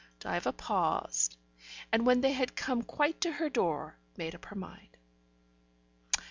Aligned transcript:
Diva 0.19 0.51
paused, 0.51 1.37
and, 1.91 2.07
when 2.07 2.21
they 2.21 2.31
had 2.31 2.55
come 2.55 2.81
quite 2.81 3.21
to 3.21 3.33
her 3.33 3.49
door, 3.49 3.99
made 4.17 4.33
up 4.33 4.45
her 4.45 4.55
mind. 4.55 4.97